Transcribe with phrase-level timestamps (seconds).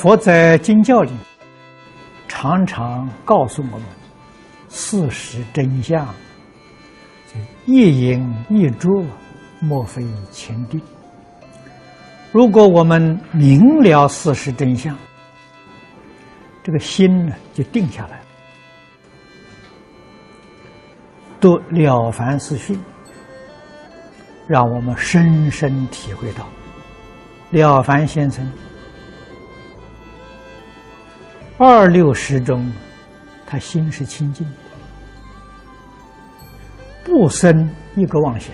[0.00, 1.12] 佛在经教里
[2.26, 3.82] 常常告诉我们
[4.70, 6.08] 事实真相，
[7.66, 8.88] 一因一著，
[9.60, 10.80] 莫非前定。
[12.32, 14.96] 如果我们明了事实真相，
[16.62, 18.24] 这个心呢就定下来了。
[21.38, 22.74] 读《了凡四训》，
[24.46, 26.48] 让我们深深体会到
[27.50, 28.50] 了凡先生
[31.62, 32.72] 二六十中，
[33.46, 34.54] 他心是清净的，
[37.04, 38.50] 不生一个妄想。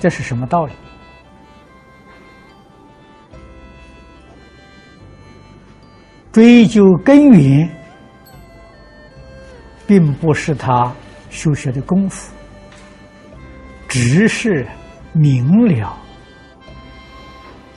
[0.00, 0.72] 这是什么道理？
[6.32, 7.70] 追究根源，
[9.86, 10.92] 并不是他
[11.30, 12.34] 修学的功夫，
[13.86, 14.66] 只是
[15.12, 15.96] 明了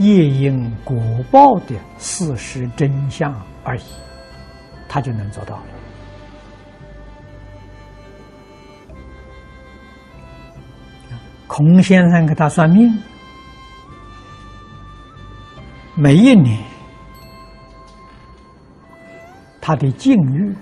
[0.00, 0.96] 业因果
[1.30, 3.82] 报的事实真相而已，
[4.88, 5.62] 他就能做到了。
[11.46, 12.90] 孔先生给他算命，
[15.94, 16.58] 每一年
[19.60, 20.56] 他的境遇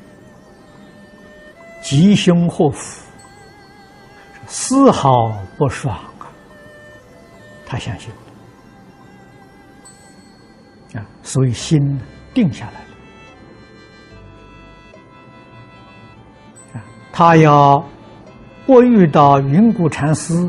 [1.81, 3.07] 吉凶祸福
[4.49, 6.27] 丝毫不爽啊！
[7.65, 8.11] 他相信
[10.95, 11.79] 啊，所以心
[12.33, 12.87] 定下来了
[16.75, 16.85] 啊。
[17.13, 17.85] 他要
[18.67, 20.49] 不遇到云谷禅师。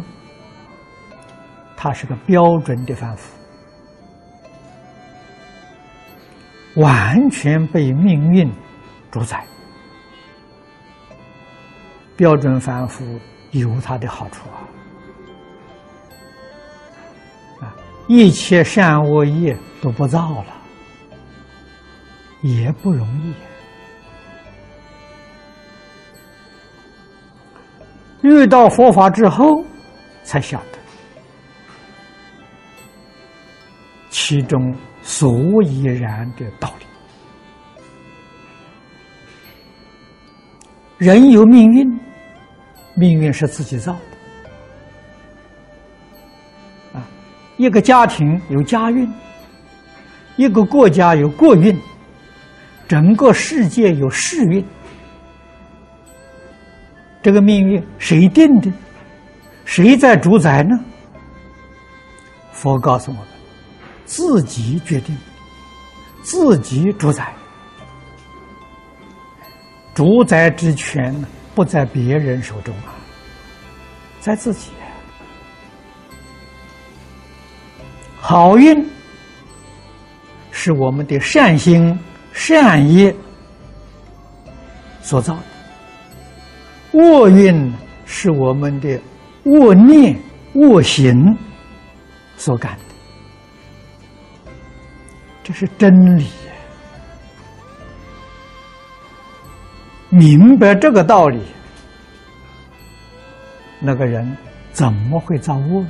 [1.81, 3.33] 他是个标准的凡夫，
[6.75, 8.51] 完全被命运
[9.09, 9.41] 主宰。
[12.17, 13.05] 标准凡夫
[13.51, 14.59] 有他的好处啊，
[17.61, 17.73] 啊，
[18.09, 20.53] 一切善恶业都不造了，
[22.41, 23.33] 也不容易。
[28.21, 29.63] 遇到佛法之后，
[30.23, 30.79] 才晓得。
[34.09, 36.85] 其中所以然的道理，
[40.97, 41.99] 人有命运，
[42.95, 43.99] 命运是自己造的。
[46.99, 47.07] 啊，
[47.57, 49.09] 一个家庭有家运，
[50.39, 51.77] 一个国家有国运，
[52.87, 54.65] 整个世界有世运。
[57.21, 58.71] 这个命运谁定的？
[59.65, 60.79] 谁在主宰呢？
[62.53, 63.25] 佛告诉我们。
[64.05, 65.13] 自己决定，
[66.21, 67.33] 自己主宰，
[69.93, 71.13] 主宰之权
[71.53, 72.95] 不在别人手中啊，
[74.21, 74.71] 在自己。
[78.21, 78.89] 好运
[80.69, 81.97] 是我们的善心、
[82.31, 83.11] 善业
[85.01, 87.73] 所造的，恶运
[88.05, 89.01] 是我们的
[89.45, 90.15] 恶念、
[90.53, 91.35] 恶行
[92.37, 94.61] 所感的。
[95.43, 96.27] 这是真理，
[100.09, 101.41] 明白这个道理，
[103.79, 104.37] 那个人
[104.71, 105.83] 怎么会造恶？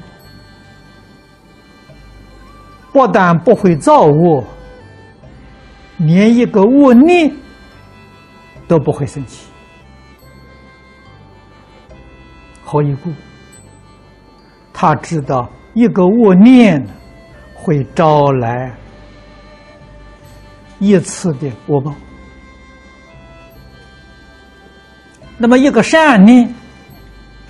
[2.94, 4.41] 不但不会造恶，
[5.99, 7.31] 连一个恶念
[8.67, 9.47] 都不会生起。
[12.63, 13.11] 何以故？
[14.73, 16.83] 他知道一个恶念
[17.53, 18.75] 会招来。
[20.81, 21.93] 一次的恶报，
[25.37, 26.55] 那么一个善念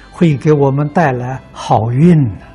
[0.10, 2.46] 会给我们带来好运呢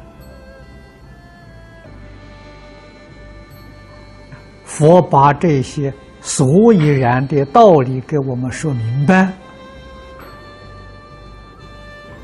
[4.74, 9.32] 佛把这些所以然的道理给我们说明白，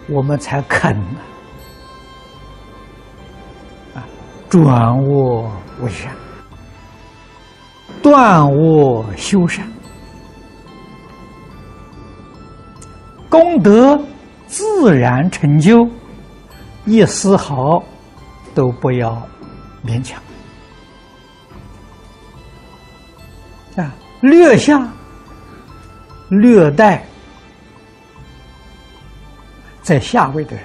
[0.08, 0.92] 我们才肯
[3.94, 4.02] 啊，
[4.48, 5.48] 转恶
[5.80, 6.12] 为善。
[8.02, 9.64] 断恶修善，
[13.28, 13.96] 功德
[14.48, 15.88] 自然成就，
[16.84, 17.80] 一丝毫
[18.56, 19.22] 都不要
[19.86, 20.20] 勉强。
[23.76, 24.86] 啊，略下、
[26.28, 27.04] 略带
[29.82, 30.64] 在下位的人，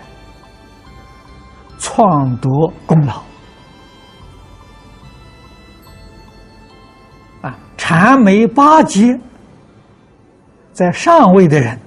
[1.80, 3.22] 创夺功劳
[7.42, 7.58] 啊。
[7.78, 9.20] 禅眉八节，
[10.74, 11.80] 在上位的人，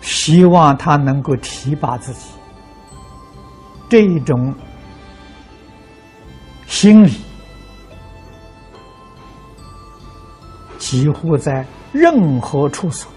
[0.00, 2.28] 希望他能够提拔自己，
[3.88, 4.54] 这一种
[6.66, 7.12] 心理，
[10.86, 13.10] 几乎在任何处所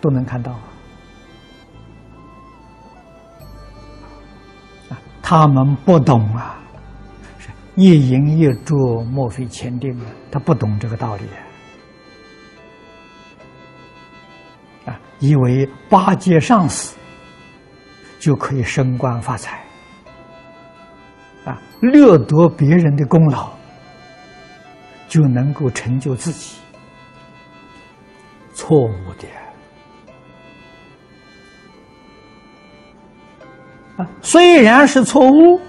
[0.00, 0.50] 都能看到
[4.90, 4.98] 啊！
[5.22, 6.58] 他们不懂啊，
[7.38, 10.06] 是一饮一啄，莫非前定啊！
[10.32, 11.22] 他不懂这个道理
[14.86, 16.96] 啊，以为八戒上死
[18.18, 19.64] 就可以升官发财。
[21.44, 23.52] 啊，掠夺别人的功劳，
[25.14, 26.56] 就能够成就自己，
[28.52, 29.28] 错误的。
[33.96, 35.60] 啊，虽然是错误，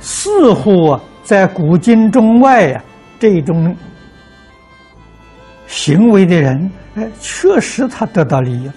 [0.00, 2.82] 似乎啊，在古今中外呀，
[3.20, 3.76] 这种
[5.68, 8.74] 行为的人，哎，确实他得到利益了。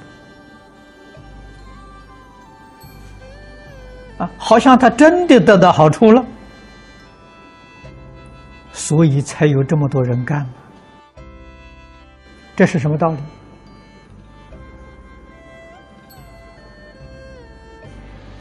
[4.20, 6.24] 啊，好像他真的得到好处了，
[8.78, 10.48] 所以才有这么多人干。
[12.56, 13.18] 这是什么道理？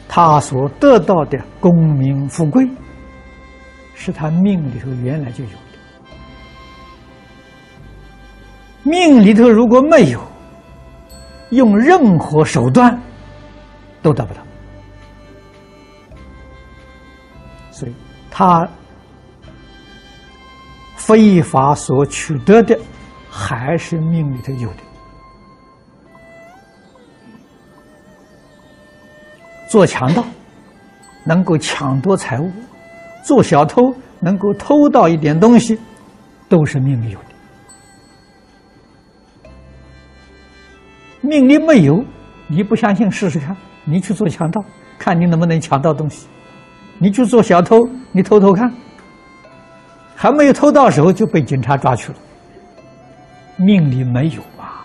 [0.07, 2.67] 他所得到的功名富贵，
[3.95, 5.57] 是他命里头原来就有的。
[8.83, 10.21] 命里头如果没有，
[11.49, 12.99] 用任何手段
[14.01, 14.41] 都得不到。
[17.71, 17.93] 所以，
[18.31, 18.67] 他
[21.07, 22.77] 非法所取得的，
[23.29, 24.75] 还是命里头有的。
[29.69, 30.21] 做强盗
[31.25, 32.51] 能够抢夺财物，
[33.23, 35.79] 做小偷能够偷到一点东西，
[36.49, 37.25] 都是命里有的。
[41.21, 42.03] 命里没有，
[42.49, 43.55] 你不相信试试看，
[43.85, 44.61] 你去做强盗，
[44.99, 46.27] 看你能不能抢到东西。
[46.99, 47.77] 你去做小偷，
[48.11, 48.69] 你偷偷看，
[50.19, 52.17] 还没有偷到手就被警察抓去了。
[53.55, 54.83] 命里没有啊！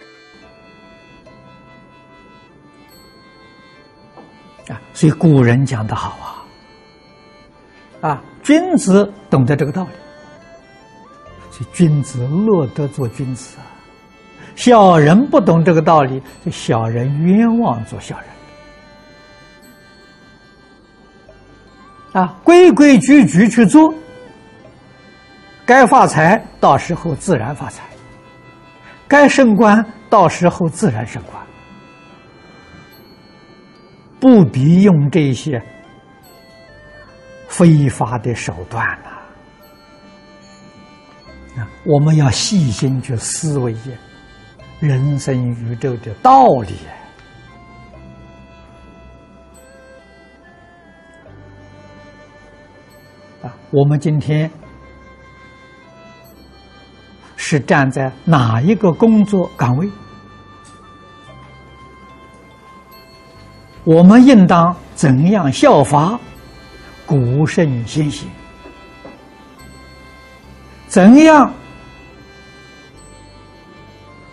[4.69, 6.45] 啊，所以古人讲的好
[8.03, 9.91] 啊，啊，君子懂得这个道理，
[11.51, 13.65] 所以君子乐得做君子啊。
[14.55, 18.19] 小人不懂这个道理，就小人冤枉做小
[22.13, 22.23] 人。
[22.23, 23.95] 啊，规规矩矩去做，
[25.65, 27.85] 该发财到时候自然发财，
[29.09, 31.41] 该升官到时候自然升官，
[34.21, 35.63] 不必用这些
[37.49, 39.11] 非法的手段了。
[41.59, 43.77] 啊，我们要细心去思维
[44.81, 46.75] 人生宇宙的道理
[53.43, 53.55] 啊。
[53.71, 54.51] 我们今天
[57.53, 59.87] 是站在哪一个工作岗位？
[63.85, 66.19] 我们应当怎样效法
[67.05, 68.27] 古圣先贤？
[70.89, 71.53] 怎样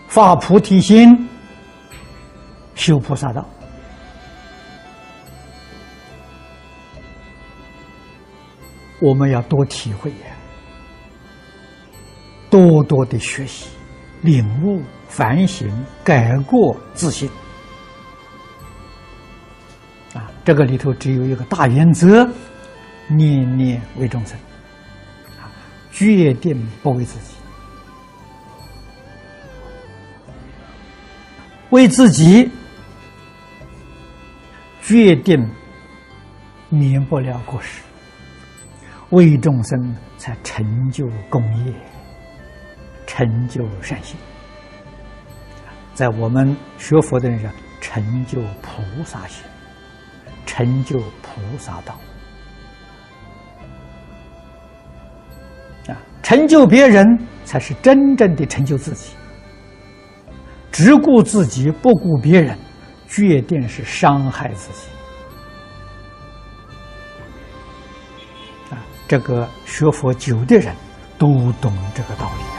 [0.07, 1.27] 发菩提心、
[2.73, 3.45] 修菩萨道？
[9.01, 10.09] 我们要多体会，
[12.49, 13.69] 多多的学习、
[14.21, 15.69] 领悟、反省、
[16.03, 17.29] 改过自新。
[20.13, 22.27] 啊，这个里头只有一个大原则：
[23.07, 24.37] 念念为众生，
[25.39, 25.51] 啊，
[25.91, 27.35] 决定不为自己，
[31.69, 32.49] 为自己
[34.81, 35.47] 决定
[36.69, 37.81] 免不了过失。
[39.11, 41.73] 为众生才成就功业，
[43.19, 44.15] 成就善行，
[45.93, 49.43] 在我们学佛的人上成就菩萨行，
[50.45, 51.99] 成就菩萨道。
[55.89, 57.05] 啊，成就别人
[57.43, 59.13] 才是真正的成就自己。
[60.71, 62.57] 只顾自己不顾别人，
[63.09, 64.87] 决定是伤害自己。
[68.73, 70.73] 啊这个学佛久的人
[71.17, 72.58] 都懂这个道理